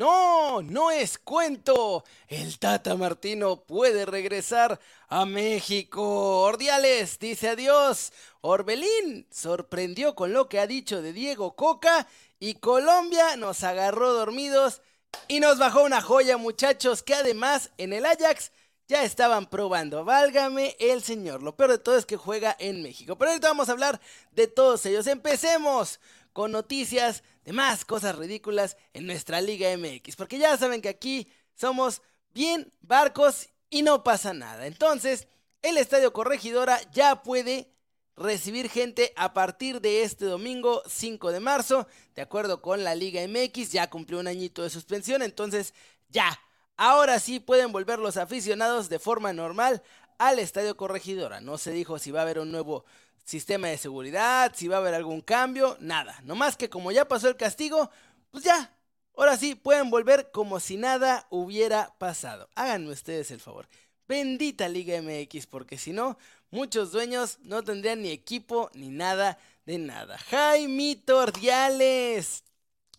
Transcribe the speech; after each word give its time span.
No, 0.00 0.62
no 0.62 0.90
es 0.90 1.18
cuento. 1.18 2.04
El 2.26 2.58
Tata 2.58 2.96
Martino 2.96 3.60
puede 3.60 4.06
regresar 4.06 4.80
a 5.08 5.26
México. 5.26 6.40
Ordiales 6.40 7.18
dice 7.18 7.50
adiós. 7.50 8.10
Orbelín 8.40 9.26
sorprendió 9.30 10.14
con 10.14 10.32
lo 10.32 10.48
que 10.48 10.58
ha 10.58 10.66
dicho 10.66 11.02
de 11.02 11.12
Diego 11.12 11.54
Coca 11.54 12.06
y 12.38 12.54
Colombia 12.54 13.36
nos 13.36 13.62
agarró 13.62 14.14
dormidos 14.14 14.80
y 15.28 15.38
nos 15.38 15.58
bajó 15.58 15.82
una 15.82 16.00
joya, 16.00 16.38
muchachos, 16.38 17.02
que 17.02 17.14
además 17.14 17.68
en 17.76 17.92
el 17.92 18.06
Ajax 18.06 18.52
ya 18.88 19.04
estaban 19.04 19.50
probando. 19.50 20.06
Válgame 20.06 20.76
el 20.80 21.02
señor. 21.02 21.42
Lo 21.42 21.56
peor 21.56 21.72
de 21.72 21.78
todo 21.78 21.98
es 21.98 22.06
que 22.06 22.16
juega 22.16 22.56
en 22.58 22.82
México. 22.82 23.18
Pero 23.18 23.32
ahorita 23.32 23.48
vamos 23.48 23.68
a 23.68 23.72
hablar 23.72 24.00
de 24.32 24.46
todos 24.46 24.86
ellos. 24.86 25.06
Empecemos 25.06 26.00
con 26.32 26.52
noticias 26.52 27.22
de 27.44 27.52
más 27.52 27.84
cosas 27.84 28.16
ridículas 28.16 28.76
en 28.92 29.06
nuestra 29.06 29.40
Liga 29.40 29.68
MX. 29.76 30.16
Porque 30.16 30.38
ya 30.38 30.56
saben 30.56 30.82
que 30.82 30.88
aquí 30.88 31.28
somos 31.54 32.02
bien 32.32 32.72
barcos 32.80 33.48
y 33.68 33.82
no 33.82 34.02
pasa 34.02 34.32
nada. 34.34 34.66
Entonces, 34.66 35.28
el 35.62 35.76
Estadio 35.76 36.12
Corregidora 36.12 36.80
ya 36.92 37.22
puede 37.22 37.70
recibir 38.16 38.68
gente 38.68 39.12
a 39.16 39.32
partir 39.32 39.80
de 39.80 40.02
este 40.02 40.26
domingo 40.26 40.82
5 40.86 41.32
de 41.32 41.40
marzo. 41.40 41.86
De 42.14 42.22
acuerdo 42.22 42.60
con 42.60 42.84
la 42.84 42.94
Liga 42.94 43.22
MX, 43.26 43.72
ya 43.72 43.88
cumplió 43.88 44.20
un 44.20 44.28
añito 44.28 44.62
de 44.62 44.70
suspensión. 44.70 45.22
Entonces, 45.22 45.74
ya. 46.08 46.38
Ahora 46.76 47.20
sí 47.20 47.40
pueden 47.40 47.72
volver 47.72 47.98
los 47.98 48.16
aficionados 48.16 48.88
de 48.88 48.98
forma 48.98 49.34
normal 49.34 49.82
al 50.20 50.38
Estadio 50.38 50.76
Corregidora. 50.76 51.40
No 51.40 51.56
se 51.56 51.72
dijo 51.72 51.98
si 51.98 52.10
va 52.10 52.20
a 52.20 52.22
haber 52.22 52.38
un 52.38 52.52
nuevo 52.52 52.84
sistema 53.24 53.68
de 53.68 53.78
seguridad, 53.78 54.52
si 54.54 54.68
va 54.68 54.76
a 54.76 54.80
haber 54.80 54.92
algún 54.94 55.22
cambio, 55.22 55.78
nada. 55.80 56.20
No 56.24 56.34
más 56.34 56.58
que 56.58 56.68
como 56.68 56.92
ya 56.92 57.08
pasó 57.08 57.28
el 57.28 57.36
castigo, 57.36 57.90
pues 58.30 58.44
ya. 58.44 58.76
Ahora 59.16 59.38
sí 59.38 59.54
pueden 59.54 59.88
volver 59.88 60.30
como 60.30 60.60
si 60.60 60.76
nada 60.76 61.26
hubiera 61.30 61.94
pasado. 61.98 62.50
Háganme 62.54 62.90
ustedes 62.90 63.30
el 63.30 63.40
favor. 63.40 63.66
Bendita 64.06 64.68
Liga 64.68 65.00
MX, 65.00 65.46
porque 65.46 65.78
si 65.78 65.92
no, 65.92 66.18
muchos 66.50 66.92
dueños 66.92 67.38
no 67.40 67.64
tendrían 67.64 68.02
ni 68.02 68.10
equipo 68.10 68.70
ni 68.74 68.88
nada 68.88 69.38
de 69.64 69.78
nada. 69.78 70.18
Jaimito 70.18 71.16
Ordiales. 71.16 72.44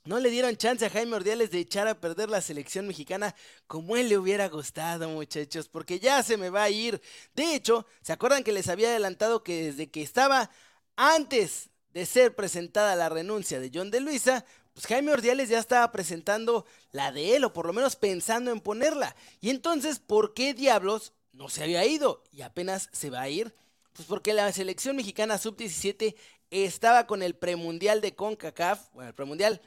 No 0.03 0.19
le 0.19 0.31
dieron 0.31 0.55
chance 0.57 0.83
a 0.83 0.89
Jaime 0.89 1.15
Ordiales 1.15 1.51
de 1.51 1.59
echar 1.59 1.87
a 1.87 1.99
perder 1.99 2.29
la 2.29 2.41
selección 2.41 2.87
mexicana 2.87 3.35
como 3.67 3.95
él 3.95 4.09
le 4.09 4.17
hubiera 4.17 4.49
gustado, 4.49 5.07
muchachos, 5.09 5.67
porque 5.67 5.99
ya 5.99 6.23
se 6.23 6.37
me 6.37 6.49
va 6.49 6.63
a 6.63 6.69
ir. 6.71 6.99
De 7.35 7.53
hecho, 7.53 7.85
¿se 8.01 8.11
acuerdan 8.11 8.43
que 8.43 8.51
les 8.51 8.67
había 8.67 8.89
adelantado 8.89 9.43
que 9.43 9.65
desde 9.65 9.91
que 9.91 10.01
estaba 10.01 10.49
antes 10.95 11.69
de 11.93 12.05
ser 12.05 12.35
presentada 12.35 12.95
la 12.95 13.09
renuncia 13.09 13.59
de 13.59 13.71
John 13.73 13.91
de 13.91 13.99
Luisa, 13.99 14.45
pues 14.73 14.87
Jaime 14.87 15.11
Ordiales 15.11 15.49
ya 15.49 15.59
estaba 15.59 15.91
presentando 15.91 16.65
la 16.91 17.11
de 17.11 17.35
él, 17.35 17.43
o 17.43 17.53
por 17.53 17.65
lo 17.67 17.73
menos 17.73 17.95
pensando 17.95 18.51
en 18.51 18.61
ponerla. 18.61 19.15
Y 19.39 19.49
entonces, 19.49 19.99
¿por 19.99 20.33
qué 20.33 20.53
diablos 20.53 21.13
no 21.33 21.49
se 21.49 21.63
había 21.63 21.85
ido 21.85 22.23
y 22.31 22.41
apenas 22.41 22.89
se 22.91 23.09
va 23.09 23.21
a 23.21 23.29
ir? 23.29 23.53
Pues 23.93 24.07
porque 24.07 24.33
la 24.33 24.51
selección 24.51 24.95
mexicana 24.95 25.37
sub-17 25.37 26.15
estaba 26.49 27.07
con 27.07 27.21
el 27.23 27.35
premundial 27.35 28.01
de 28.01 28.15
CONCACAF, 28.15 28.91
bueno, 28.93 29.09
el 29.09 29.15
premundial 29.15 29.61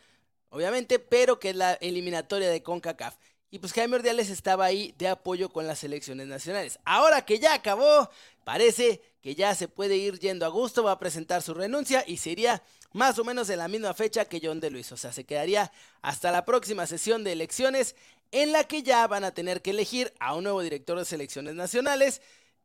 obviamente, 0.55 0.99
pero 1.01 1.39
que 1.41 1.51
es 1.51 1.57
la 1.57 1.75
eliminatoria 1.75 2.49
de 2.49 2.63
CONCACAF. 2.63 3.17
Y 3.51 3.59
pues 3.59 3.73
Jaime 3.73 3.97
Ordiales 3.97 4.31
estaba 4.31 4.65
ahí 4.65 4.95
de 4.99 5.09
apoyo 5.09 5.49
con 5.49 5.67
las 5.67 5.81
selecciones 5.81 6.27
nacionales. 6.27 6.79
Ahora 6.85 7.25
que 7.25 7.39
ya 7.39 7.55
acabó, 7.55 8.09
parece 8.45 9.01
que 9.21 9.35
ya 9.35 9.55
se 9.55 9.69
puede 9.69 9.97
ir 9.97 10.19
yendo 10.19 10.47
a 10.47 10.49
gusto, 10.49 10.83
va 10.83 10.93
a 10.93 10.99
presentar 10.99 11.43
su 11.43 11.55
renuncia 11.55 12.05
y 12.07 12.17
sería 12.17 12.63
más 12.93 13.19
o 13.19 13.25
menos 13.25 13.51
en 13.51 13.59
la 13.59 13.69
misma 13.69 13.95
fecha 13.95 14.25
que 14.25 14.41
John 14.43 14.61
de 14.61 14.71
Luis. 14.71 14.91
O 14.93 14.97
sea, 14.97 15.13
se 15.13 15.25
quedaría 15.25 15.73
hasta 16.03 16.33
la 16.33 16.45
próxima 16.45 16.87
sesión 16.87 17.25
de 17.25 17.33
elecciones 17.33 17.97
en 18.33 18.53
la 18.53 18.65
que 18.65 18.83
ya 18.83 19.07
van 19.07 19.25
a 19.25 19.35
tener 19.35 19.63
que 19.63 19.71
elegir 19.71 20.13
a 20.19 20.35
un 20.35 20.45
nuevo 20.45 20.63
director 20.63 20.99
de 20.99 21.05
selecciones 21.05 21.55
nacionales 21.55 22.23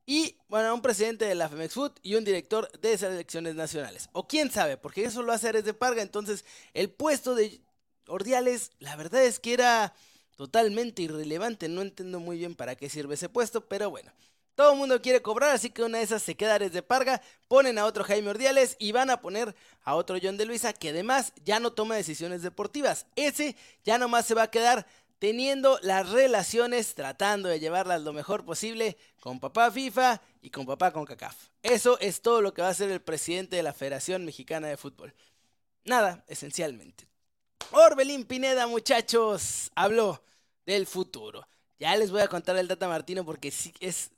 y, 0.07 0.37
bueno, 0.47 0.69
a 0.69 0.73
un 0.73 0.81
presidente 0.81 1.25
de 1.25 1.35
la 1.35 1.49
Femex 1.49 1.75
Food 1.75 1.91
y 2.01 2.15
un 2.15 2.23
director 2.23 2.71
de 2.79 2.97
selecciones 2.97 3.53
nacionales. 3.53 4.09
O 4.11 4.27
quién 4.27 4.49
sabe, 4.49 4.75
porque 4.75 5.03
eso 5.03 5.21
lo 5.21 5.31
hace 5.31 5.49
Ares 5.49 5.65
de 5.65 5.75
Parga. 5.75 6.01
Entonces, 6.01 6.45
el 6.73 6.89
puesto 6.89 7.35
de 7.35 7.61
Ordiales, 8.09 8.71
la 8.79 8.95
verdad 8.95 9.23
es 9.23 9.39
que 9.39 9.53
era 9.53 9.93
totalmente 10.35 11.01
irrelevante. 11.01 11.69
No 11.69 11.81
entiendo 11.81 12.19
muy 12.19 12.37
bien 12.37 12.55
para 12.55 12.75
qué 12.75 12.89
sirve 12.89 13.15
ese 13.15 13.29
puesto, 13.29 13.67
pero 13.67 13.89
bueno. 13.89 14.11
Todo 14.55 14.73
el 14.73 14.77
mundo 14.77 15.01
quiere 15.01 15.21
cobrar, 15.21 15.51
así 15.51 15.69
que 15.69 15.83
una 15.83 15.99
de 15.99 16.03
esas 16.03 16.21
se 16.21 16.35
queda 16.35 16.59
de 16.59 16.83
Parga, 16.83 17.21
ponen 17.47 17.77
a 17.77 17.85
otro 17.85 18.03
Jaime 18.03 18.29
Ordiales 18.29 18.75
y 18.77 18.91
van 18.91 19.09
a 19.09 19.21
poner 19.21 19.55
a 19.83 19.95
otro 19.95 20.17
John 20.21 20.35
de 20.35 20.45
Luisa, 20.45 20.73
que 20.73 20.89
además 20.89 21.31
ya 21.45 21.61
no 21.61 21.71
toma 21.71 21.95
decisiones 21.95 22.41
deportivas. 22.41 23.05
Ese 23.15 23.55
ya 23.85 23.97
nomás 23.97 24.25
se 24.25 24.33
va 24.33 24.43
a 24.43 24.51
quedar 24.51 24.85
teniendo 25.17 25.79
las 25.81 26.09
relaciones, 26.09 26.95
tratando 26.95 27.47
de 27.47 27.59
llevarlas 27.59 28.01
lo 28.01 28.11
mejor 28.11 28.43
posible 28.43 28.97
con 29.19 29.39
papá 29.39 29.71
FIFA 29.71 30.21
y 30.41 30.49
con 30.49 30.65
papá 30.65 30.91
con 30.91 31.05
CACAF. 31.05 31.35
Eso 31.61 31.99
es 31.99 32.21
todo 32.21 32.41
lo 32.41 32.53
que 32.53 32.61
va 32.61 32.69
a 32.69 32.71
hacer 32.71 32.89
el 32.89 33.01
presidente 33.01 33.55
de 33.57 33.63
la 33.63 33.73
Federación 33.73 34.25
Mexicana 34.25 34.67
de 34.67 34.77
Fútbol. 34.77 35.13
Nada, 35.83 36.23
esencialmente. 36.27 37.07
Orbelín 37.71 38.25
Pineda, 38.25 38.65
muchachos, 38.67 39.71
habló 39.75 40.23
del 40.65 40.87
futuro. 40.87 41.47
Ya 41.77 41.95
les 41.95 42.11
voy 42.11 42.21
a 42.21 42.27
contar 42.27 42.57
el 42.57 42.67
Tata 42.67 42.87
Martino 42.87 43.23
porque 43.23 43.51
sí 43.51 43.73
es. 43.79 44.11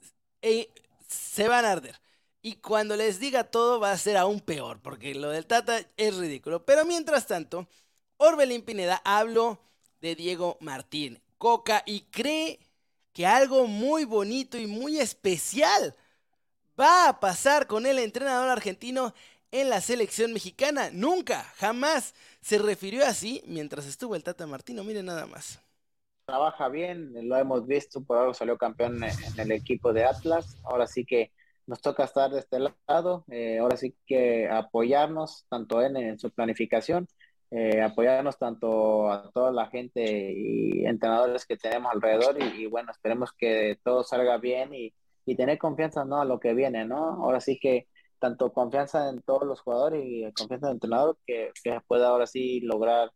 se 1.08 1.48
van 1.48 1.66
a 1.66 1.72
arder. 1.72 2.00
Y 2.42 2.56
cuando 2.56 2.96
les 2.96 3.20
diga 3.20 3.44
todo 3.44 3.80
va 3.80 3.92
a 3.92 3.98
ser 3.98 4.18
aún 4.18 4.40
peor, 4.40 4.80
porque 4.82 5.14
lo 5.14 5.30
del 5.30 5.46
Tata 5.46 5.86
es 5.98 6.16
ridículo. 6.16 6.66
Pero 6.66 6.86
mientras 6.86 7.28
tanto, 7.28 7.68
Orbelín 8.18 8.64
Pineda 8.64 9.02
habló 9.04 9.60
de 10.00 10.16
Diego 10.16 10.58
Martín 10.62 11.22
Coca 11.38 11.84
y 11.86 12.02
cree 12.02 12.60
que 13.14 13.26
algo 13.28 13.68
muy 13.68 14.06
bonito 14.06 14.58
y 14.58 14.66
muy 14.66 15.00
especial 15.00 15.96
va 16.80 17.10
a 17.10 17.20
pasar 17.20 17.68
con 17.68 17.86
el 17.86 18.00
entrenador 18.00 18.50
argentino 18.50 19.14
en 19.52 19.70
la 19.70 19.82
selección 19.82 20.34
mexicana. 20.34 20.90
Nunca, 20.92 21.44
jamás 21.58 22.14
se 22.42 22.58
refirió 22.58 23.06
así 23.06 23.44
mientras 23.46 23.86
estuvo 23.86 24.16
el 24.16 24.24
Tata 24.24 24.48
Martino. 24.48 24.84
Miren 24.84 25.06
nada 25.06 25.26
más. 25.26 25.60
Trabaja 26.26 26.70
bien, 26.70 27.28
lo 27.28 27.36
hemos 27.38 27.68
visto, 27.68 28.02
por 28.04 28.18
algo 28.18 28.34
salió 28.34 28.58
campeón 28.58 29.04
en 29.04 29.40
el 29.40 29.52
equipo 29.52 29.92
de 29.92 30.06
Atlas. 30.06 30.58
Ahora 30.64 30.88
sí 30.88 31.04
que 31.04 31.32
nos 31.68 31.82
toca 31.82 32.04
estar 32.04 32.32
de 32.32 32.40
este 32.40 32.58
lado. 32.88 33.26
Eh, 33.30 33.60
ahora 33.60 33.78
sí 33.78 33.96
que 34.06 34.50
apoyarnos 34.50 35.46
tanto 35.50 35.82
en, 35.82 35.98
en 35.98 36.20
su 36.20 36.32
planificación, 36.32 37.08
eh, 37.50 37.82
apoyarnos 37.82 38.38
tanto 38.38 39.12
a 39.12 39.30
toda 39.32 39.52
la 39.52 39.68
gente 39.68 40.04
y 40.32 40.86
entrenadores 40.86 41.46
que 41.46 41.58
tenemos 41.58 41.92
alrededor 41.92 42.42
y, 42.42 42.66
bueno, 42.68 42.92
esperemos 42.92 43.34
que 43.34 43.78
todo 43.84 44.04
salga 44.04 44.38
bien 44.38 44.74
y, 44.74 44.94
y 45.26 45.36
tener 45.36 45.58
confianza 45.58 46.06
¿no? 46.06 46.22
a 46.22 46.26
lo 46.26 46.40
que 46.40 46.54
viene, 46.54 46.86
¿no? 46.86 46.98
Ahora 47.24 47.42
sí 47.42 47.60
que 47.60 47.88
tanto 48.22 48.54
confianza 48.54 49.10
en 49.10 49.22
todos 49.24 49.44
los 49.44 49.62
jugadores 49.62 50.04
y 50.06 50.32
confianza 50.34 50.68
en 50.68 50.72
el 50.72 50.76
entrenador 50.76 51.18
que, 51.26 51.52
que 51.64 51.82
pueda 51.88 52.10
ahora 52.10 52.28
sí 52.28 52.62
lograr 52.62 53.12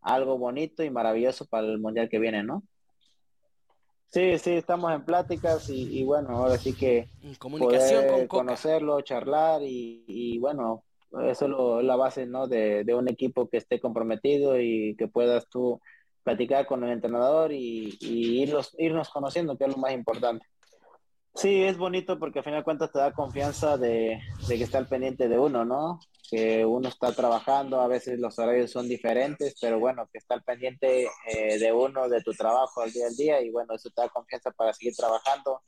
algo 0.00 0.36
bonito 0.36 0.82
y 0.82 0.90
maravilloso 0.90 1.46
para 1.46 1.66
el 1.66 1.78
mundial 1.78 2.08
que 2.08 2.18
viene, 2.18 2.42
¿no? 2.42 2.64
Sí, 4.08 4.38
sí, 4.38 4.52
estamos 4.52 4.92
en 4.92 5.04
pláticas 5.04 5.68
y, 5.68 6.02
bueno, 6.02 6.30
ahora 6.30 6.56
sí 6.56 6.72
que 6.72 7.08
comunicación 7.38 8.06
poder 8.06 8.26
conocerlo, 8.26 9.00
charlar 9.02 9.60
y, 9.62 10.38
bueno, 10.38 10.82
eso 11.24 11.78
es 11.78 11.84
la 11.84 11.96
base, 11.96 12.26
¿no? 12.26 12.48
De, 12.48 12.84
de, 12.84 12.94
un 12.94 13.08
equipo 13.08 13.48
que 13.48 13.58
esté 13.58 13.78
comprometido 13.80 14.58
y 14.58 14.96
que 14.96 15.08
puedas 15.08 15.48
tú 15.48 15.80
platicar 16.22 16.66
con 16.66 16.84
el 16.84 16.90
entrenador 16.90 17.52
y, 17.52 17.98
y 18.00 18.42
irlos, 18.42 18.74
irnos 18.78 19.10
conociendo, 19.10 19.56
que 19.56 19.64
es 19.64 19.70
lo 19.70 19.76
más 19.76 19.92
importante. 19.92 20.44
Sí, 21.38 21.62
es 21.62 21.78
bonito 21.78 22.18
porque 22.18 22.40
a 22.40 22.42
final 22.42 22.60
de 22.60 22.64
cuentas 22.64 22.90
te 22.90 22.98
da 22.98 23.12
confianza 23.12 23.76
de, 23.76 24.20
que 24.48 24.64
está 24.64 24.78
al 24.78 24.88
pendiente 24.88 25.28
de 25.28 25.38
uno, 25.38 25.64
¿no? 25.64 26.00
Que 26.28 26.66
uno 26.66 26.88
está 26.88 27.12
trabajando, 27.12 27.80
a 27.80 27.86
veces 27.86 28.18
los 28.18 28.36
horarios 28.40 28.72
son 28.72 28.88
diferentes, 28.88 29.54
pero 29.60 29.78
bueno, 29.78 30.08
que 30.12 30.18
está 30.18 30.34
al 30.34 30.42
pendiente 30.42 31.08
eh, 31.26 31.58
de 31.60 31.72
uno, 31.72 32.08
de 32.08 32.22
tu 32.22 32.32
trabajo 32.32 32.80
al 32.80 32.90
día 32.90 33.06
al 33.06 33.14
día 33.14 33.40
y 33.40 33.50
bueno, 33.50 33.72
eso 33.76 33.88
te 33.90 34.02
da 34.02 34.08
confianza 34.08 34.50
para 34.50 34.72
seguir 34.72 34.96
trabajando. 34.96 35.62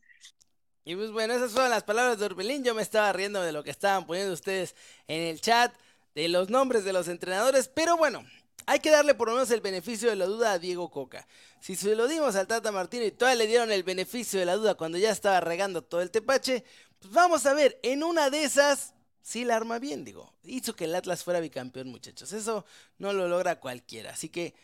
Y 0.83 0.97
pues 0.97 1.13
bueno, 1.13 1.35
esas 1.35 1.53
fueron 1.53 1.71
las 1.71 1.85
palabras 1.85 2.19
de 2.19 2.27
Orbelín. 2.27 2.65
Yo 2.65 2.75
me 2.75 2.83
estaba 2.83 3.13
riendo 3.13 3.41
de 3.41 3.53
lo 3.53 3.63
que 3.63 3.71
estaban 3.71 4.09
poniendo 4.09 4.33
ustedes 4.33 4.75
en 5.07 5.23
el 5.23 5.41
chat, 5.41 5.73
de 6.17 6.29
los 6.29 6.51
nombres 6.51 6.83
de 6.83 6.93
los 6.93 7.07
entrenadores, 7.07 7.69
pero 7.69 7.97
bueno, 7.97 8.25
hay 8.67 8.81
que 8.81 8.91
darle 8.91 9.15
por 9.15 9.29
lo 9.29 9.35
menos 9.35 9.51
el 9.51 9.61
beneficio 9.61 10.11
de 10.11 10.17
la 10.17 10.27
duda 10.27 10.53
a 10.53 10.59
Diego 10.59 10.91
Coca. 10.91 11.27
Si 11.61 11.77
se 11.77 11.95
lo 11.95 12.09
dimos 12.09 12.37
al 12.37 12.47
Tata 12.47 12.73
Martino 12.73 13.05
y 13.05 13.11
todavía 13.11 13.39
le 13.39 13.47
dieron 13.47 13.73
el 13.73 13.83
beneficio 13.83 14.39
de 14.39 14.47
la 14.47 14.57
duda 14.57 14.75
cuando 14.75 14.99
ya 14.99 15.11
estaba 15.11 15.41
regando 15.41 15.83
todo 15.83 16.01
el 16.01 16.11
tepache, 16.11 16.65
pues 16.99 17.13
vamos 17.13 17.47
a 17.47 17.55
ver, 17.55 17.79
en 17.83 18.03
una 18.03 18.31
de 18.31 18.45
esas 18.45 18.95
sí 19.23 19.45
la 19.45 19.57
arma 19.57 19.79
bien, 19.79 20.05
digo. 20.05 20.35
Hizo 20.45 20.75
que 20.75 20.85
el 20.85 20.95
Atlas 20.95 21.25
fuera 21.25 21.41
bicampeón, 21.41 21.89
muchachos. 21.89 22.33
Eso 22.33 22.65
no 22.99 23.13
lo 23.13 23.29
logra 23.29 23.61
cualquiera. 23.61 24.11
Así 24.11 24.29
que, 24.29 24.55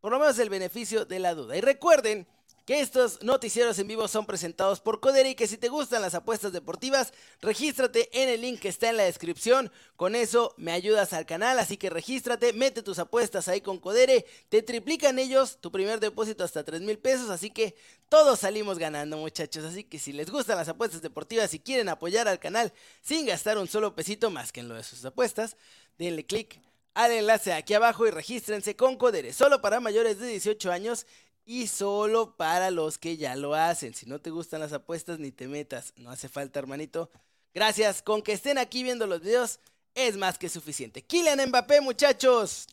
por 0.00 0.12
lo 0.12 0.18
menos 0.18 0.38
el 0.38 0.50
beneficio 0.50 1.04
de 1.04 1.18
la 1.18 1.34
duda. 1.34 1.56
Y 1.56 1.60
recuerden 1.60 2.26
que 2.64 2.80
estos 2.80 3.22
noticieros 3.22 3.78
en 3.78 3.88
vivo 3.88 4.06
son 4.08 4.26
presentados 4.26 4.80
por 4.80 5.00
Codere 5.00 5.30
y 5.30 5.34
que 5.34 5.46
si 5.46 5.56
te 5.56 5.68
gustan 5.68 6.02
las 6.02 6.14
apuestas 6.14 6.52
deportivas, 6.52 7.12
regístrate 7.40 8.08
en 8.12 8.28
el 8.28 8.40
link 8.42 8.60
que 8.60 8.68
está 8.68 8.90
en 8.90 8.96
la 8.96 9.04
descripción. 9.04 9.72
Con 9.96 10.14
eso 10.14 10.54
me 10.56 10.72
ayudas 10.72 11.12
al 11.12 11.26
canal, 11.26 11.58
así 11.58 11.76
que 11.76 11.90
regístrate, 11.90 12.52
mete 12.52 12.82
tus 12.82 12.98
apuestas 12.98 13.48
ahí 13.48 13.60
con 13.60 13.78
Codere, 13.78 14.26
te 14.48 14.62
triplican 14.62 15.18
ellos 15.18 15.58
tu 15.60 15.72
primer 15.72 16.00
depósito 16.00 16.44
hasta 16.44 16.64
3 16.64 16.80
mil 16.82 16.98
pesos, 16.98 17.30
así 17.30 17.50
que 17.50 17.74
todos 18.08 18.40
salimos 18.40 18.78
ganando 18.78 19.16
muchachos. 19.16 19.64
Así 19.64 19.84
que 19.84 19.98
si 19.98 20.12
les 20.12 20.30
gustan 20.30 20.56
las 20.56 20.68
apuestas 20.68 21.02
deportivas 21.02 21.52
y 21.54 21.60
quieren 21.60 21.88
apoyar 21.88 22.28
al 22.28 22.38
canal 22.38 22.72
sin 23.02 23.26
gastar 23.26 23.58
un 23.58 23.68
solo 23.68 23.94
pesito 23.94 24.30
más 24.30 24.52
que 24.52 24.60
en 24.60 24.68
lo 24.68 24.74
de 24.74 24.82
sus 24.82 25.04
apuestas, 25.04 25.56
denle 25.98 26.24
click 26.24 26.60
al 26.94 27.12
enlace 27.12 27.52
aquí 27.52 27.74
abajo 27.74 28.06
y 28.06 28.10
regístrense 28.10 28.76
con 28.76 28.96
Codere, 28.96 29.32
solo 29.32 29.60
para 29.62 29.80
mayores 29.80 30.18
de 30.18 30.26
18 30.26 30.72
años 30.72 31.06
y 31.44 31.66
solo 31.66 32.36
para 32.36 32.70
los 32.70 32.98
que 32.98 33.16
ya 33.16 33.36
lo 33.36 33.54
hacen. 33.54 33.94
Si 33.94 34.06
no 34.06 34.20
te 34.20 34.30
gustan 34.30 34.60
las 34.60 34.72
apuestas, 34.72 35.18
ni 35.18 35.32
te 35.32 35.48
metas. 35.48 35.92
No 35.96 36.10
hace 36.10 36.28
falta, 36.28 36.58
hermanito. 36.58 37.10
Gracias. 37.54 38.02
Con 38.02 38.22
que 38.22 38.32
estén 38.32 38.58
aquí 38.58 38.82
viendo 38.82 39.06
los 39.06 39.20
videos 39.20 39.58
es 39.94 40.16
más 40.16 40.38
que 40.38 40.48
suficiente. 40.48 41.02
Kylian 41.02 41.48
Mbappé, 41.48 41.80
muchachos. 41.80 42.68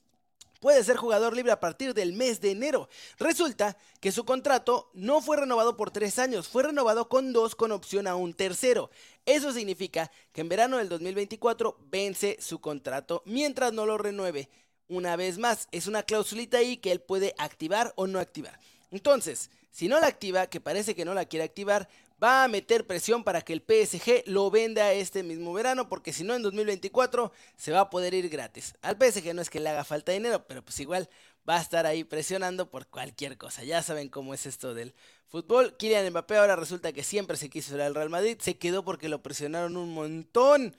Puede 0.60 0.84
ser 0.84 0.98
jugador 0.98 1.36
libre 1.36 1.52
a 1.52 1.60
partir 1.60 1.94
del 1.94 2.14
mes 2.14 2.42
de 2.42 2.52
enero. 2.52 2.90
Resulta 3.20 3.78
que 4.00 4.12
su 4.12 4.26
contrato 4.26 4.90
no 4.94 5.22
fue 5.22 5.38
renovado 5.38 5.78
por 5.78 5.92
tres 5.92 6.18
años, 6.18 6.48
fue 6.48 6.64
renovado 6.64 7.10
con 7.10 7.32
dos 7.32 7.56
con 7.56 7.72
opción 7.72 8.08
a 8.08 8.16
un 8.16 8.34
tercero. 8.34 8.90
Eso 9.26 9.52
significa 9.54 10.12
que 10.32 10.42
en 10.42 10.50
verano 10.50 10.78
del 10.78 10.90
2024 10.90 11.78
vence 11.92 12.38
su 12.40 12.60
contrato 12.60 13.22
mientras 13.26 13.72
no 13.72 13.86
lo 13.86 13.98
renueve 14.00 14.50
una 14.88 15.16
vez 15.16 15.38
más. 15.38 15.68
Es 15.72 15.88
una 15.88 16.04
clausulita 16.04 16.58
ahí 16.58 16.78
que 16.78 16.92
él 16.92 17.02
puede 17.02 17.36
activar 17.38 17.94
o 17.96 18.08
no 18.08 18.20
activar. 18.20 18.60
Entonces, 18.92 19.50
si 19.70 19.88
no 19.88 20.00
la 20.00 20.08
activa, 20.08 20.48
que 20.48 20.62
parece 20.62 20.96
que 20.96 21.06
no 21.06 21.14
la 21.14 21.26
quiere 21.26 21.46
activar, 21.46 21.90
va 22.24 22.44
a 22.44 22.48
meter 22.48 22.88
presión 22.88 23.24
para 23.24 23.42
que 23.42 23.54
el 23.54 23.62
PSG 23.62 24.24
lo 24.26 24.50
venda 24.50 24.94
este 24.94 25.24
mismo 25.24 25.54
verano, 25.54 25.88
porque 25.90 26.14
si 26.14 26.24
no 26.24 26.36
en 26.36 26.42
2024 26.42 27.32
se 27.56 27.72
va 27.72 27.82
a 27.82 27.90
poder 27.90 28.14
ir 28.14 28.30
gratis. 28.30 28.76
Al 28.82 28.98
PSG 28.98 29.34
no 29.34 29.42
es 29.42 29.50
que 29.50 29.60
le 29.60 29.70
haga 29.70 29.84
falta 29.84 30.12
dinero, 30.12 30.46
pero 30.48 30.64
pues 30.64 30.80
igual 30.80 31.10
va 31.48 31.58
a 31.58 31.62
estar 31.62 31.86
ahí 31.86 32.04
presionando 32.04 32.70
por 32.70 32.88
cualquier 32.88 33.38
cosa. 33.38 33.64
Ya 33.64 33.82
saben 33.82 34.10
cómo 34.10 34.34
es 34.34 34.46
esto 34.46 34.74
del 34.74 34.94
fútbol. 35.28 35.76
Kylian 35.78 36.10
Mbappé 36.10 36.38
ahora 36.38 36.56
resulta 36.56 36.92
que 36.92 37.04
siempre 37.04 37.38
se 37.38 37.50
quiso 37.50 37.76
ir 37.76 37.82
al 37.82 37.96
Real 37.96 38.10
Madrid, 38.10 38.38
se 38.42 38.58
quedó 38.58 38.84
porque 38.84 39.10
lo 39.10 39.22
presionaron 39.22 39.78
un 39.78 39.94
montón 39.94 40.76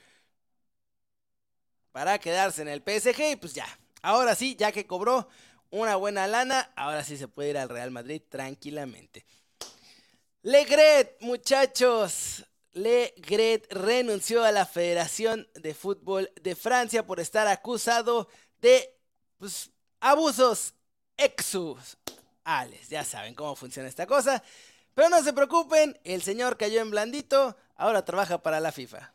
para 1.93 2.19
quedarse 2.19 2.63
en 2.63 2.69
el 2.69 2.83
PSG 2.83 3.33
y 3.33 3.37
pues 3.37 3.55
ya, 3.55 3.67
Ahora 4.03 4.35
sí, 4.35 4.57
ya 4.57 4.73
que 4.73 4.87
cobró 4.87 5.29
una 5.71 5.97
buena 5.97 6.27
lana, 6.27 6.73
ahora 6.77 7.05
sí 7.05 7.17
se 7.17 7.29
puede 7.29 7.51
ir 7.51 7.59
al 7.59 7.69
Real 7.69 7.91
Madrid 7.91 8.23
tranquilamente. 8.29 9.25
Legret, 10.43 11.17
muchachos. 11.21 12.45
Legret 12.73 13.73
renunció 13.73 14.45
a 14.45 14.53
la 14.53 14.65
Federación 14.65 15.49
de 15.55 15.75
Fútbol 15.75 16.31
de 16.41 16.55
Francia 16.55 17.05
por 17.05 17.19
estar 17.19 17.49
acusado 17.49 18.29
de 18.61 18.97
pues, 19.39 19.71
abusos 20.01 20.75
exuales. 21.17 22.89
Ya 22.89 23.05
saben 23.05 23.35
cómo 23.35 23.57
funciona 23.57 23.89
esta 23.89 24.07
cosa. 24.07 24.43
Pero 24.95 25.11
no 25.11 25.23
se 25.23 25.33
preocupen, 25.33 25.99
el 26.05 26.23
señor 26.23 26.57
cayó 26.57 26.81
en 26.81 26.91
blandito, 26.91 27.57
ahora 27.77 28.05
trabaja 28.05 28.43
para 28.43 28.59
la 28.59 28.73
FIFA. 28.73 29.13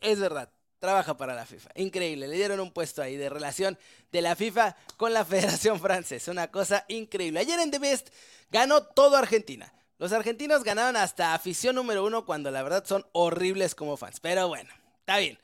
Es 0.00 0.20
verdad, 0.20 0.52
trabaja 0.84 1.16
para 1.16 1.34
la 1.34 1.46
FIFA. 1.46 1.70
Increíble, 1.76 2.28
le 2.28 2.36
dieron 2.36 2.60
un 2.60 2.70
puesto 2.70 3.00
ahí 3.00 3.16
de 3.16 3.30
relación 3.30 3.78
de 4.12 4.20
la 4.20 4.36
FIFA 4.36 4.76
con 4.98 5.14
la 5.14 5.24
Federación 5.24 5.80
Francesa. 5.80 6.30
Una 6.30 6.50
cosa 6.50 6.84
increíble. 6.88 7.40
Ayer 7.40 7.58
en 7.58 7.70
The 7.70 7.78
Best 7.78 8.10
ganó 8.50 8.82
todo 8.82 9.16
Argentina. 9.16 9.72
Los 9.96 10.12
argentinos 10.12 10.62
ganaron 10.62 10.96
hasta 10.96 11.32
afición 11.32 11.76
número 11.76 12.04
uno 12.04 12.26
cuando 12.26 12.50
la 12.50 12.62
verdad 12.62 12.84
son 12.84 13.06
horribles 13.12 13.74
como 13.74 13.96
fans. 13.96 14.20
Pero 14.20 14.46
bueno, 14.46 14.68
está 15.00 15.16
bien. 15.16 15.38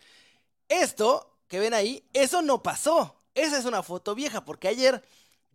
Esto 0.69 1.39
que 1.49 1.59
ven 1.59 1.73
ahí, 1.73 2.05
eso 2.13 2.43
no 2.43 2.63
pasó. 2.63 3.17
Esa 3.35 3.57
es 3.57 3.65
una 3.65 3.83
foto 3.83 4.15
vieja 4.15 4.45
porque 4.45 4.69
ayer 4.69 5.03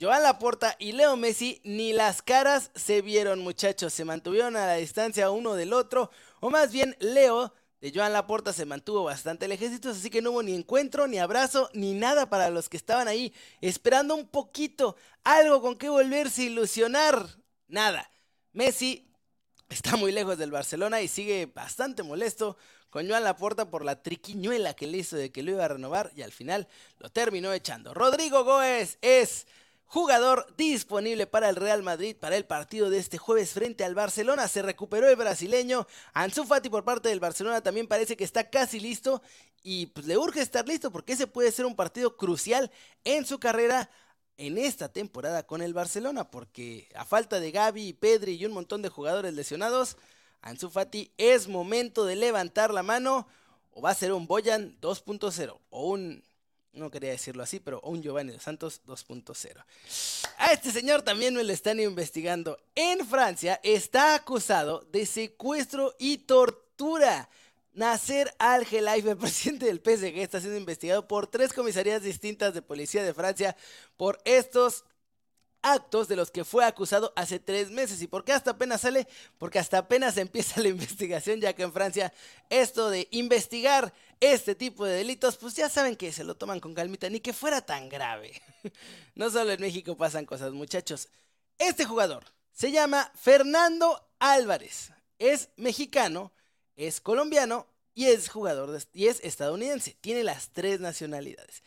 Joan 0.02 0.24
Laporta 0.24 0.76
y 0.80 0.94
Leo 0.94 1.16
Messi 1.16 1.62
ni 1.64 1.94
las 1.94 2.24
caras 2.24 2.72
se 2.74 3.04
vieron 3.04 3.38
muchachos. 3.38 3.94
Se 3.94 4.04
mantuvieron 4.04 4.56
a 4.56 4.66
la 4.66 4.76
distancia 4.78 5.30
uno 5.30 5.54
del 5.54 5.74
otro. 5.74 6.10
O 6.40 6.50
más 6.50 6.72
bien 6.72 6.98
Leo 7.00 7.54
de 7.86 7.92
Joan 7.94 8.14
Laporta 8.14 8.52
se 8.52 8.66
mantuvo 8.66 9.04
bastante 9.04 9.48
lejecitos, 9.48 9.98
así 9.98 10.10
que 10.10 10.20
no 10.20 10.32
hubo 10.32 10.42
ni 10.42 10.56
encuentro, 10.56 11.06
ni 11.06 11.20
abrazo, 11.20 11.70
ni 11.76 11.94
nada 11.94 12.28
para 12.28 12.50
los 12.50 12.68
que 12.68 12.78
estaban 12.78 13.08
ahí 13.08 13.32
esperando 13.62 14.16
un 14.16 14.28
poquito, 14.28 14.96
algo 15.24 15.62
con 15.62 15.76
que 15.76 15.88
volverse 15.88 16.42
a 16.42 16.46
ilusionar. 16.46 17.28
Nada. 17.68 18.10
Messi 18.54 19.08
está 19.70 19.98
muy 19.98 20.12
lejos 20.12 20.40
del 20.40 20.50
Barcelona 20.50 21.00
y 21.02 21.08
sigue 21.08 21.46
bastante 21.46 22.02
molesto 22.02 22.58
con 22.90 23.08
Joan 23.08 23.24
Laporta 23.24 23.70
por 23.70 23.86
la 23.86 24.02
triquiñuela 24.02 24.74
que 24.74 24.88
le 24.88 24.98
hizo 24.98 25.16
de 25.16 25.32
que 25.32 25.44
lo 25.44 25.52
iba 25.52 25.66
a 25.66 25.68
renovar 25.68 26.12
y 26.16 26.24
al 26.24 26.32
final 26.32 26.68
lo 26.98 27.12
terminó 27.12 27.54
echando. 27.54 27.94
Rodrigo 27.94 28.44
Góez 28.44 28.98
es 29.04 29.46
Jugador 29.96 30.46
disponible 30.58 31.26
para 31.26 31.48
el 31.48 31.56
Real 31.56 31.82
Madrid 31.82 32.18
para 32.20 32.36
el 32.36 32.44
partido 32.44 32.90
de 32.90 32.98
este 32.98 33.18
jueves 33.18 33.52
frente 33.52 33.86
al 33.86 33.96
Barcelona. 33.96 34.50
Se 34.50 34.62
recuperó 34.62 35.08
el 35.08 35.16
brasileño. 35.16 35.88
Ansu 36.12 36.44
Fati 36.44 36.70
por 36.70 36.84
parte 36.84 37.08
del 37.08 37.22
Barcelona 37.22 37.62
también 37.62 37.88
parece 37.88 38.18
que 38.18 38.26
está 38.26 38.50
casi 38.50 38.82
listo. 38.82 39.22
Y 39.64 39.86
pues, 39.86 40.06
le 40.06 40.18
urge 40.18 40.42
estar 40.42 40.68
listo 40.68 40.92
porque 40.92 41.14
ese 41.14 41.28
puede 41.28 41.50
ser 41.50 41.66
un 41.66 41.78
partido 41.78 42.18
crucial 42.18 42.74
en 43.06 43.26
su 43.26 43.40
carrera 43.40 43.90
en 44.36 44.58
esta 44.58 44.92
temporada 44.92 45.44
con 45.44 45.62
el 45.62 45.74
Barcelona. 45.74 46.30
Porque 46.30 46.90
a 46.94 47.06
falta 47.06 47.40
de 47.40 47.52
Gaby, 47.52 47.94
Pedri 47.94 48.34
y 48.34 48.46
un 48.46 48.52
montón 48.52 48.82
de 48.82 48.90
jugadores 48.90 49.34
lesionados, 49.34 49.96
Ansu 50.42 50.70
Fati 50.70 51.14
es 51.18 51.48
momento 51.48 52.04
de 52.04 52.18
levantar 52.18 52.74
la 52.74 52.84
mano. 52.84 53.30
O 53.72 53.82
va 53.82 53.92
a 53.92 53.96
ser 53.96 54.12
un 54.12 54.28
Boyan 54.28 54.78
2.0 54.82 55.58
o 55.70 55.88
un 55.88 56.22
no 56.76 56.92
quería 56.92 57.12
decirlo 57.12 57.44
así, 57.44 57.60
pero 57.60 57.82
un 57.82 58.02
Giovanni 58.02 58.34
dos 58.34 58.44
Santos 58.44 58.82
2.0. 58.86 59.64
A 60.38 60.52
este 60.52 60.72
señor 60.72 61.02
también 61.02 61.34
me 61.34 61.44
lo 61.44 61.52
están 61.52 61.80
investigando. 61.80 62.58
En 62.76 63.06
Francia 63.08 63.60
está 63.64 64.16
acusado 64.16 64.82
de 64.92 65.06
secuestro 65.06 65.96
y 65.98 66.20
tortura. 66.20 67.30
Nasser 67.74 68.34
Al-Khelaifi, 68.40 69.10
el 69.10 69.18
presidente 69.18 69.66
del 69.66 69.80
PSG, 69.80 70.18
está 70.20 70.40
siendo 70.40 70.58
investigado 70.58 71.08
por 71.08 71.28
tres 71.28 71.54
comisarías 71.54 72.02
distintas 72.02 72.54
de 72.54 72.62
policía 72.62 73.04
de 73.04 73.14
Francia 73.14 73.56
por 73.98 74.20
estos 74.24 74.86
actos 75.66 76.08
de 76.08 76.16
los 76.16 76.30
que 76.30 76.46
fue 76.46 76.64
acusado 76.64 77.12
hace 77.16 77.40
tres 77.40 77.72
meses. 77.72 78.00
¿Y 78.02 78.08
por 78.08 78.24
qué 78.24 78.34
hasta 78.34 78.52
apenas 78.52 78.82
sale? 78.82 79.08
Porque 79.40 79.58
hasta 79.58 79.80
apenas 79.80 80.16
empieza 80.18 80.62
la 80.62 80.70
investigación, 80.70 81.42
ya 81.42 81.54
que 81.54 81.64
en 81.64 81.74
Francia 81.74 82.14
esto 82.50 82.90
de 82.90 83.08
investigar 83.12 83.92
este 84.20 84.54
tipo 84.54 84.86
de 84.86 84.94
delitos, 84.94 85.38
pues 85.38 85.56
ya 85.56 85.68
saben 85.68 85.96
que 85.96 86.14
se 86.14 86.24
lo 86.24 86.36
toman 86.36 86.60
con 86.60 86.76
calmita, 86.76 87.10
ni 87.10 87.20
que 87.20 87.34
fuera 87.34 87.62
tan 87.62 87.90
grave. 87.90 88.42
No 89.16 89.30
solo 89.30 89.54
en 89.54 89.62
México 89.62 89.96
pasan 89.96 90.26
cosas, 90.26 90.52
muchachos. 90.52 91.08
Este 91.58 91.86
jugador 91.86 92.26
se 92.52 92.72
llama 92.72 93.12
Fernando 93.16 94.10
Álvarez. 94.20 94.92
Es 95.20 95.50
mexicano, 95.56 96.34
es 96.76 97.00
colombiano 97.00 97.66
y 97.94 98.08
es 98.08 98.28
jugador 98.28 98.78
y 98.92 99.08
es 99.08 99.22
estadounidense. 99.24 99.96
Tiene 100.02 100.24
las 100.24 100.50
tres 100.50 100.82
nacionalidades. 100.82 101.64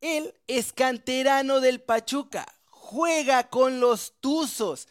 Él 0.00 0.32
es 0.46 0.72
canterano 0.72 1.60
del 1.60 1.80
Pachuca 1.80 2.46
juega 2.86 3.48
con 3.48 3.80
los 3.80 4.14
Tuzos. 4.20 4.86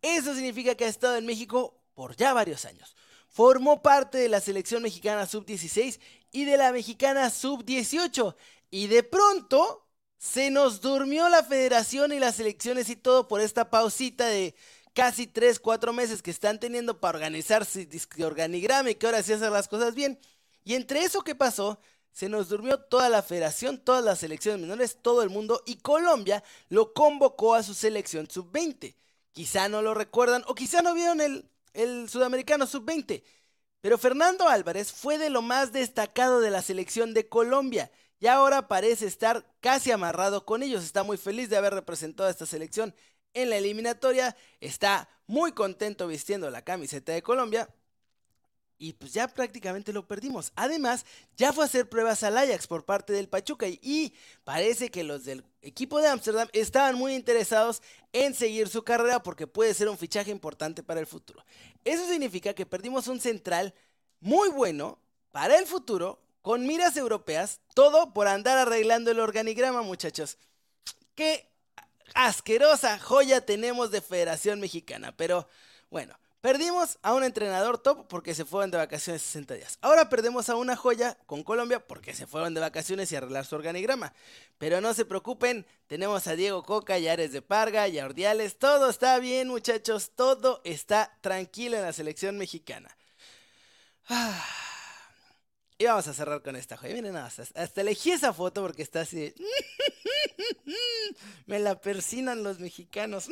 Eso 0.00 0.34
significa 0.34 0.74
que 0.74 0.86
ha 0.86 0.88
estado 0.88 1.16
en 1.16 1.26
México 1.26 1.78
por 1.94 2.16
ya 2.16 2.32
varios 2.32 2.64
años. 2.64 2.96
Formó 3.28 3.82
parte 3.82 4.18
de 4.18 4.28
la 4.28 4.40
selección 4.40 4.82
mexicana 4.82 5.26
sub-16 5.26 6.00
y 6.32 6.44
de 6.44 6.56
la 6.56 6.72
mexicana 6.72 7.30
sub-18. 7.30 8.34
Y 8.70 8.86
de 8.86 9.02
pronto 9.02 9.86
se 10.18 10.50
nos 10.50 10.80
durmió 10.80 11.28
la 11.28 11.42
federación 11.42 12.12
y 12.12 12.18
las 12.18 12.36
selecciones 12.36 12.88
y 12.88 12.96
todo 12.96 13.28
por 13.28 13.40
esta 13.40 13.70
pausita 13.70 14.26
de 14.26 14.54
casi 14.94 15.26
3, 15.26 15.60
4 15.60 15.92
meses 15.92 16.22
que 16.22 16.30
están 16.30 16.58
teniendo 16.58 16.98
para 16.98 17.18
organizarse, 17.18 17.88
organigrama 18.24 18.90
y 18.90 18.94
que 18.94 19.06
ahora 19.06 19.22
sí 19.22 19.32
hacen 19.32 19.52
las 19.52 19.68
cosas 19.68 19.94
bien. 19.94 20.18
Y 20.64 20.74
entre 20.74 21.02
eso 21.02 21.22
que 21.22 21.34
pasó, 21.34 21.78
se 22.14 22.28
nos 22.28 22.48
durmió 22.48 22.78
toda 22.78 23.08
la 23.08 23.22
federación, 23.22 23.76
todas 23.76 24.04
las 24.04 24.20
selecciones 24.20 24.60
menores, 24.60 24.98
todo 25.02 25.22
el 25.22 25.30
mundo 25.30 25.62
y 25.66 25.76
Colombia 25.78 26.44
lo 26.68 26.94
convocó 26.94 27.56
a 27.56 27.64
su 27.64 27.74
selección 27.74 28.30
sub-20. 28.30 28.94
Quizá 29.32 29.68
no 29.68 29.82
lo 29.82 29.94
recuerdan 29.94 30.44
o 30.46 30.54
quizá 30.54 30.80
no 30.80 30.94
vieron 30.94 31.20
el, 31.20 31.50
el 31.72 32.08
sudamericano 32.08 32.68
sub-20. 32.68 33.24
Pero 33.80 33.98
Fernando 33.98 34.48
Álvarez 34.48 34.92
fue 34.92 35.18
de 35.18 35.28
lo 35.28 35.42
más 35.42 35.72
destacado 35.72 36.40
de 36.40 36.52
la 36.52 36.62
selección 36.62 37.14
de 37.14 37.28
Colombia 37.28 37.90
y 38.20 38.28
ahora 38.28 38.68
parece 38.68 39.06
estar 39.06 39.44
casi 39.60 39.90
amarrado 39.90 40.46
con 40.46 40.62
ellos. 40.62 40.84
Está 40.84 41.02
muy 41.02 41.16
feliz 41.16 41.50
de 41.50 41.56
haber 41.56 41.74
representado 41.74 42.28
a 42.28 42.30
esta 42.30 42.46
selección 42.46 42.94
en 43.34 43.50
la 43.50 43.56
eliminatoria. 43.56 44.36
Está 44.60 45.08
muy 45.26 45.50
contento 45.50 46.06
vistiendo 46.06 46.48
la 46.48 46.62
camiseta 46.62 47.10
de 47.12 47.24
Colombia 47.24 47.68
y 48.78 48.94
pues 48.94 49.12
ya 49.12 49.28
prácticamente 49.28 49.92
lo 49.92 50.06
perdimos. 50.06 50.52
Además, 50.56 51.04
ya 51.36 51.52
fue 51.52 51.64
a 51.64 51.66
hacer 51.66 51.88
pruebas 51.88 52.22
al 52.22 52.36
Ajax 52.36 52.66
por 52.66 52.84
parte 52.84 53.12
del 53.12 53.28
Pachuca 53.28 53.66
y, 53.68 54.14
parece 54.44 54.90
que 54.90 55.04
los 55.04 55.24
del 55.24 55.44
equipo 55.62 56.00
de 56.00 56.08
Ámsterdam 56.08 56.48
estaban 56.52 56.96
muy 56.96 57.14
interesados 57.14 57.82
en 58.12 58.34
seguir 58.34 58.68
su 58.68 58.82
carrera 58.82 59.22
porque 59.22 59.46
puede 59.46 59.74
ser 59.74 59.88
un 59.88 59.98
fichaje 59.98 60.30
importante 60.30 60.82
para 60.82 61.00
el 61.00 61.06
futuro. 61.06 61.44
Eso 61.84 62.06
significa 62.08 62.54
que 62.54 62.66
perdimos 62.66 63.08
un 63.08 63.20
central 63.20 63.74
muy 64.20 64.48
bueno 64.50 64.98
para 65.30 65.58
el 65.58 65.66
futuro, 65.66 66.20
con 66.42 66.66
miras 66.66 66.96
europeas, 66.96 67.60
todo 67.74 68.12
por 68.12 68.28
andar 68.28 68.58
arreglando 68.58 69.10
el 69.10 69.20
organigrama, 69.20 69.82
muchachos. 69.82 70.38
Qué 71.14 71.48
asquerosa 72.14 72.98
joya 72.98 73.44
tenemos 73.44 73.90
de 73.90 74.00
Federación 74.00 74.60
Mexicana, 74.60 75.14
pero 75.16 75.48
bueno, 75.90 76.18
Perdimos 76.44 76.98
a 77.00 77.14
un 77.14 77.24
entrenador 77.24 77.78
top 77.78 78.06
porque 78.06 78.34
se 78.34 78.44
fueron 78.44 78.70
de 78.70 78.76
vacaciones 78.76 79.22
60 79.22 79.54
días. 79.54 79.78
Ahora 79.80 80.10
perdemos 80.10 80.50
a 80.50 80.56
una 80.56 80.76
joya 80.76 81.16
con 81.24 81.42
Colombia 81.42 81.80
porque 81.80 82.12
se 82.12 82.26
fueron 82.26 82.52
de 82.52 82.60
vacaciones 82.60 83.10
y 83.10 83.16
arreglar 83.16 83.46
su 83.46 83.54
organigrama. 83.54 84.12
Pero 84.58 84.82
no 84.82 84.92
se 84.92 85.06
preocupen, 85.06 85.64
tenemos 85.86 86.26
a 86.26 86.36
Diego 86.36 86.62
Coca, 86.62 86.98
y 86.98 87.08
Ares 87.08 87.32
de 87.32 87.40
Parga, 87.40 87.88
y 87.88 87.98
a 87.98 88.04
Ordiales. 88.04 88.58
Todo 88.58 88.90
está 88.90 89.18
bien, 89.20 89.48
muchachos. 89.48 90.10
Todo 90.14 90.60
está 90.64 91.16
tranquilo 91.22 91.78
en 91.78 91.82
la 91.84 91.94
selección 91.94 92.36
mexicana. 92.36 92.94
Ah. 94.10 94.63
Y 95.76 95.86
vamos 95.86 96.06
a 96.06 96.14
cerrar 96.14 96.40
con 96.42 96.54
esta 96.54 96.76
joya. 96.76 96.94
Miren 96.94 97.14
nada 97.14 97.26
Hasta 97.26 97.80
elegí 97.80 98.12
esa 98.12 98.32
foto 98.32 98.62
porque 98.62 98.82
está 98.82 99.00
así. 99.00 99.34
Me 101.46 101.58
la 101.58 101.80
persinan 101.80 102.44
los 102.44 102.60
mexicanos. 102.60 103.28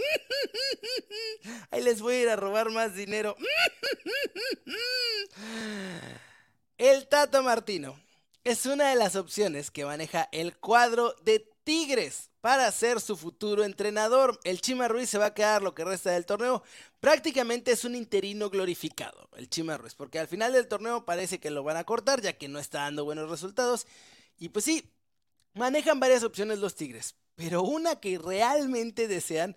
Ahí 1.71 1.83
les 1.83 2.01
voy 2.01 2.15
a 2.15 2.23
ir 2.23 2.29
a 2.29 2.37
robar 2.37 2.71
más 2.71 2.95
dinero. 2.95 3.37
El 6.79 7.07
Tata 7.07 7.43
Martino 7.43 8.01
es 8.43 8.67
una 8.67 8.91
de 8.91 8.97
las 8.97 9.15
opciones 9.15 9.71
que 9.71 9.85
maneja 9.85 10.29
el 10.33 10.57
cuadro 10.57 11.15
de 11.23 11.49
Tigres 11.65 12.31
para 12.41 12.71
ser 12.73 13.01
su 13.01 13.17
futuro 13.17 13.65
entrenador. 13.65 14.39
El 14.45 14.61
Chima 14.61 14.89
Ruiz 14.89 15.09
se 15.09 15.19
va 15.19 15.27
a 15.27 15.35
quedar 15.35 15.63
lo 15.63 15.75
que 15.75 15.85
resta 15.85 16.11
del 16.11 16.27
torneo. 16.27 16.63
Prácticamente 17.01 17.73
es 17.73 17.85
un 17.85 17.95
interino 17.95 18.51
glorificado, 18.51 19.29
el 19.37 19.49
Chima 19.49 19.77
Ruiz, 19.77 19.95
porque 19.95 20.19
al 20.19 20.29
final 20.29 20.53
del 20.53 20.69
torneo 20.69 21.05
parece 21.05 21.39
que 21.39 21.51
lo 21.51 21.63
van 21.63 21.77
a 21.77 21.85
cortar 21.85 22.21
ya 22.21 22.35
que 22.35 22.49
no 22.49 22.59
está 22.59 22.81
dando 22.81 23.05
buenos 23.05 23.31
resultados. 23.31 23.87
Y 24.39 24.49
pues 24.49 24.65
sí, 24.65 24.91
manejan 25.55 26.01
varias 26.01 26.25
opciones 26.25 26.59
los 26.59 26.75
Tigres, 26.75 27.15
pero 27.37 27.63
una 27.63 27.97
que 27.97 28.19
realmente 28.19 29.09
desean 29.09 29.57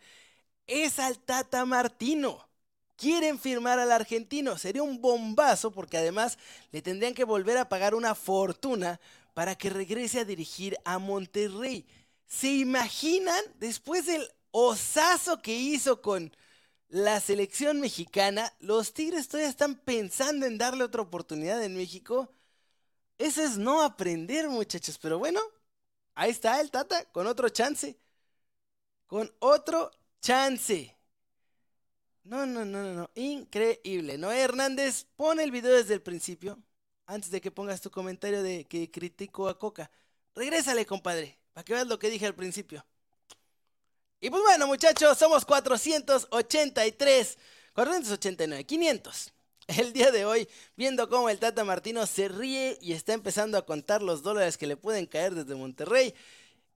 es 0.67 0.99
al 0.99 1.19
Tata 1.19 1.65
Martino. 1.65 2.47
Quieren 2.97 3.39
firmar 3.39 3.77
al 3.77 3.91
argentino, 3.91 4.57
sería 4.57 4.81
un 4.81 5.01
bombazo 5.01 5.71
porque 5.71 5.97
además 5.97 6.37
le 6.71 6.81
tendrían 6.81 7.13
que 7.13 7.25
volver 7.25 7.57
a 7.57 7.67
pagar 7.67 7.93
una 7.93 8.15
fortuna 8.15 9.01
para 9.35 9.55
que 9.55 9.69
regrese 9.69 10.21
a 10.21 10.25
dirigir 10.25 10.77
a 10.85 10.97
Monterrey. 10.97 11.85
¿Se 12.25 12.47
imaginan 12.47 13.43
después 13.59 14.05
del 14.05 14.25
osazo 14.51 15.41
que 15.41 15.53
hizo 15.53 16.01
con 16.01 16.33
la 16.87 17.19
selección 17.19 17.81
mexicana? 17.81 18.53
Los 18.59 18.93
Tigres 18.93 19.27
todavía 19.27 19.49
están 19.49 19.75
pensando 19.75 20.45
en 20.45 20.57
darle 20.57 20.85
otra 20.85 21.01
oportunidad 21.01 21.61
en 21.61 21.75
México. 21.75 22.33
Eso 23.17 23.43
es 23.43 23.57
no 23.57 23.81
aprender, 23.81 24.47
muchachos. 24.47 24.97
Pero 24.99 25.19
bueno, 25.19 25.41
ahí 26.13 26.31
está 26.31 26.61
el 26.61 26.71
Tata 26.71 27.03
con 27.11 27.27
otro 27.27 27.49
chance. 27.49 27.99
Con 29.05 29.29
otro 29.39 29.91
chance. 30.21 30.97
No, 32.23 32.45
no, 32.45 32.63
no, 32.63 32.81
no, 32.83 32.93
no. 32.93 33.11
Increíble. 33.15 34.17
Noé 34.17 34.39
Hernández, 34.39 35.07
pone 35.17 35.43
el 35.43 35.51
video 35.51 35.73
desde 35.73 35.93
el 35.93 36.01
principio 36.01 36.57
antes 37.07 37.31
de 37.31 37.41
que 37.41 37.51
pongas 37.51 37.81
tu 37.81 37.91
comentario 37.91 38.43
de 38.43 38.65
que 38.65 38.89
critico 38.89 39.47
a 39.47 39.57
Coca. 39.57 39.89
Regrésale, 40.35 40.85
compadre, 40.85 41.37
para 41.53 41.63
que 41.63 41.73
veas 41.73 41.87
lo 41.87 41.99
que 41.99 42.09
dije 42.09 42.25
al 42.25 42.35
principio. 42.35 42.85
Y 44.19 44.29
pues 44.29 44.41
bueno, 44.41 44.67
muchachos, 44.67 45.17
somos 45.17 45.45
483, 45.45 47.37
489, 47.73 48.63
500. 48.63 49.33
El 49.67 49.93
día 49.93 50.11
de 50.11 50.25
hoy, 50.25 50.47
viendo 50.75 51.09
cómo 51.09 51.29
el 51.29 51.39
Tata 51.39 51.63
Martino 51.63 52.05
se 52.05 52.27
ríe 52.27 52.77
y 52.81 52.93
está 52.93 53.13
empezando 53.13 53.57
a 53.57 53.65
contar 53.65 54.03
los 54.03 54.21
dólares 54.21 54.57
que 54.57 54.67
le 54.67 54.77
pueden 54.77 55.07
caer 55.07 55.33
desde 55.33 55.55
Monterrey. 55.55 56.13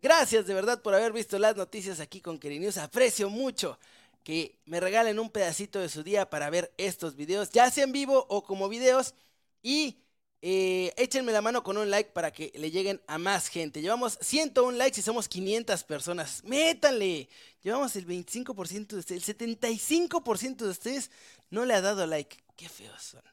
Gracias 0.01 0.48
de 0.48 0.53
verdad 0.53 0.81
por 0.81 0.95
haber 0.95 1.12
visto 1.12 1.38
las 1.38 1.55
noticias 1.55 2.00
aquí 2.00 2.21
con 2.21 2.39
News. 2.41 2.77
Aprecio 2.77 3.29
mucho 3.29 3.77
que 4.24 4.57
me 4.65 4.79
regalen 4.79 5.19
un 5.19 5.29
pedacito 5.29 5.79
de 5.79 5.89
su 5.89 6.03
día 6.03 6.29
para 6.29 6.50
ver 6.50 6.74
estos 6.77 7.15
videos, 7.15 7.50
ya 7.51 7.69
sea 7.69 7.83
en 7.83 7.91
vivo 7.91 8.25
o 8.29 8.43
como 8.43 8.69
videos. 8.69 9.13
Y 9.62 9.98
eh, 10.41 10.93
échenme 10.96 11.34
la 11.34 11.41
mano 11.41 11.63
con 11.63 11.77
un 11.77 11.89
like 11.89 12.12
para 12.12 12.31
que 12.31 12.51
le 12.55 12.72
lleguen 12.72 13.01
a 13.08 13.17
más 13.17 13.50
gente. 13.50 13.81
Llevamos 13.81 14.17
101 14.22 14.77
likes 14.77 15.00
y 15.00 15.03
somos 15.03 15.27
500 15.27 15.84
personas. 15.84 16.43
Métanle. 16.46 17.27
Llevamos 17.62 17.96
el 17.98 18.08
25% 18.08 18.88
de 18.88 18.98
ustedes. 19.00 19.27
El 19.27 19.38
75% 19.38 20.55
de 20.58 20.69
ustedes 20.69 21.12
no 21.50 21.65
le 21.65 21.74
ha 21.74 21.81
dado 21.81 22.05
like. 22.08 22.38
Qué 22.55 22.69
feos 22.69 23.01
son. 23.01 23.24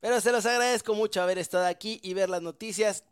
Pero 0.00 0.20
se 0.22 0.32
los 0.32 0.46
agradezco 0.46 0.94
mucho 0.94 1.20
haber 1.20 1.36
estado 1.36 1.66
aquí 1.66 2.00
y 2.02 2.14
ver 2.14 2.30
las 2.30 2.40
noticias. 2.40 3.04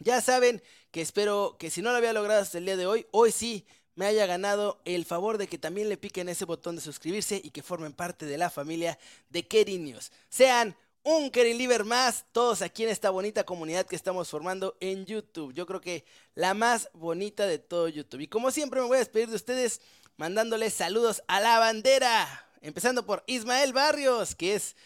Ya 0.00 0.20
saben 0.20 0.60
que 0.90 1.00
espero 1.00 1.56
que 1.58 1.70
si 1.70 1.80
no 1.80 1.92
lo 1.92 1.98
había 1.98 2.12
logrado 2.12 2.42
hasta 2.42 2.58
el 2.58 2.64
día 2.64 2.76
de 2.76 2.86
hoy, 2.86 3.06
hoy 3.12 3.30
sí 3.30 3.64
me 3.94 4.06
haya 4.06 4.26
ganado 4.26 4.80
el 4.84 5.04
favor 5.04 5.38
de 5.38 5.46
que 5.46 5.58
también 5.58 5.88
le 5.88 5.96
piquen 5.96 6.28
ese 6.28 6.44
botón 6.44 6.74
de 6.74 6.82
suscribirse 6.82 7.40
y 7.42 7.50
que 7.50 7.62
formen 7.62 7.92
parte 7.92 8.26
de 8.26 8.36
la 8.36 8.50
familia 8.50 8.98
de 9.30 9.46
Keri 9.46 9.78
News. 9.78 10.10
Sean 10.28 10.76
un 11.04 11.30
Liver 11.30 11.84
más, 11.84 12.24
todos 12.32 12.62
aquí 12.62 12.82
en 12.82 12.88
esta 12.88 13.10
bonita 13.10 13.44
comunidad 13.44 13.84
que 13.84 13.94
estamos 13.94 14.30
formando 14.30 14.74
en 14.80 15.04
YouTube. 15.04 15.52
Yo 15.52 15.66
creo 15.66 15.80
que 15.80 16.06
la 16.34 16.54
más 16.54 16.88
bonita 16.94 17.46
de 17.46 17.58
todo 17.58 17.88
YouTube. 17.88 18.22
Y 18.22 18.28
como 18.28 18.50
siempre 18.50 18.80
me 18.80 18.86
voy 18.86 18.96
a 18.96 19.00
despedir 19.00 19.28
de 19.28 19.36
ustedes 19.36 19.82
mandándoles 20.16 20.72
saludos 20.72 21.22
a 21.28 21.40
la 21.40 21.58
bandera. 21.58 22.48
Empezando 22.62 23.04
por 23.04 23.22
Ismael 23.26 23.74
Barrios, 23.74 24.34
que 24.34 24.54
es 24.54 24.76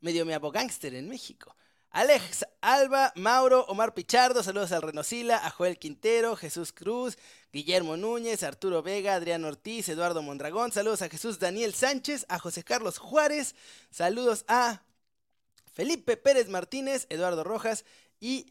medio 0.00 0.24
mi 0.24 0.32
gángster 0.50 0.94
en 0.94 1.10
México. 1.10 1.54
Alex 1.90 2.46
Alba, 2.62 3.12
Mauro, 3.14 3.66
Omar 3.68 3.92
Pichardo, 3.92 4.42
saludos 4.42 4.72
al 4.72 4.82
Renosila, 4.82 5.46
a 5.46 5.50
Joel 5.50 5.78
Quintero, 5.78 6.36
Jesús 6.36 6.72
Cruz, 6.72 7.18
Guillermo 7.52 7.98
Núñez, 7.98 8.42
Arturo 8.42 8.82
Vega, 8.82 9.14
Adrián 9.14 9.44
Ortiz, 9.44 9.88
Eduardo 9.90 10.22
Mondragón, 10.22 10.72
saludos 10.72 11.02
a 11.02 11.08
Jesús 11.08 11.38
Daniel 11.38 11.74
Sánchez, 11.74 12.24
a 12.28 12.38
José 12.38 12.64
Carlos 12.64 12.98
Juárez, 12.98 13.54
saludos 13.90 14.44
a 14.48 14.82
Felipe 15.76 16.16
Pérez 16.16 16.48
Martínez, 16.48 17.06
Eduardo 17.10 17.44
Rojas 17.44 17.84
y 18.18 18.46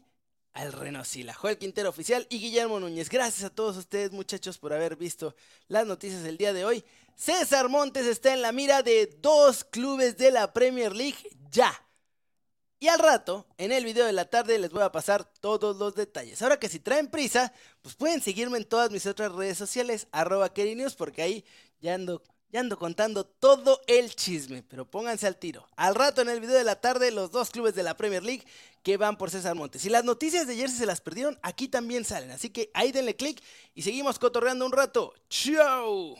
al 0.52 0.72
Renosila, 0.72 1.34
Joel 1.34 1.58
Quintero 1.58 1.88
Oficial 1.88 2.24
y 2.30 2.38
Guillermo 2.38 2.78
Núñez. 2.78 3.10
Gracias 3.10 3.42
a 3.42 3.52
todos 3.52 3.76
ustedes 3.76 4.12
muchachos 4.12 4.58
por 4.58 4.72
haber 4.72 4.94
visto 4.94 5.34
las 5.66 5.88
noticias 5.88 6.22
del 6.22 6.36
día 6.36 6.52
de 6.52 6.64
hoy. 6.64 6.84
César 7.16 7.68
Montes 7.68 8.06
está 8.06 8.32
en 8.32 8.42
la 8.42 8.52
mira 8.52 8.84
de 8.84 9.18
dos 9.20 9.64
clubes 9.64 10.16
de 10.16 10.30
la 10.30 10.52
Premier 10.52 10.94
League 10.94 11.18
ya. 11.50 11.74
Y 12.78 12.86
al 12.86 13.00
rato, 13.00 13.48
en 13.58 13.72
el 13.72 13.84
video 13.84 14.06
de 14.06 14.12
la 14.12 14.26
tarde, 14.26 14.60
les 14.60 14.70
voy 14.70 14.82
a 14.82 14.92
pasar 14.92 15.24
todos 15.24 15.76
los 15.78 15.96
detalles. 15.96 16.40
Ahora 16.42 16.60
que 16.60 16.68
si 16.68 16.78
traen 16.78 17.08
prisa, 17.08 17.52
pues 17.82 17.96
pueden 17.96 18.20
seguirme 18.20 18.58
en 18.58 18.66
todas 18.66 18.92
mis 18.92 19.04
otras 19.04 19.32
redes 19.32 19.58
sociales, 19.58 20.06
arroba 20.12 20.52
News, 20.56 20.94
porque 20.94 21.22
ahí 21.22 21.44
ya 21.80 21.94
ando 21.94 22.22
contando 22.78 23.24
todo 23.24 23.82
el 23.86 24.14
chisme, 24.14 24.62
pero 24.62 24.90
pónganse 24.90 25.26
al 25.26 25.36
tiro. 25.36 25.68
Al 25.76 25.94
rato 25.94 26.22
en 26.22 26.30
el 26.30 26.40
video 26.40 26.56
de 26.56 26.64
la 26.64 26.80
tarde, 26.80 27.10
los 27.10 27.30
dos 27.30 27.50
clubes 27.50 27.74
de 27.74 27.82
la 27.82 27.96
Premier 27.96 28.22
League 28.22 28.44
que 28.82 28.96
van 28.96 29.18
por 29.18 29.30
César 29.30 29.54
Montes. 29.54 29.82
Si 29.82 29.90
las 29.90 30.04
noticias 30.04 30.46
de 30.46 30.54
ayer 30.54 30.70
se 30.70 30.86
las 30.86 31.00
perdieron, 31.00 31.38
aquí 31.42 31.68
también 31.68 32.04
salen. 32.04 32.30
Así 32.30 32.50
que 32.50 32.70
ahí 32.72 32.92
denle 32.92 33.14
click 33.14 33.42
y 33.74 33.82
seguimos 33.82 34.18
cotorreando 34.18 34.64
un 34.64 34.72
rato. 34.72 35.12
¡Chao! 35.28 36.16